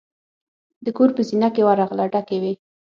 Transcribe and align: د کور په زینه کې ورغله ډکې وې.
د 0.85 0.87
کور 0.97 1.09
په 1.15 1.21
زینه 1.27 1.49
کې 1.55 1.61
ورغله 1.67 2.05
ډکې 2.13 2.37
وې. 2.41 2.53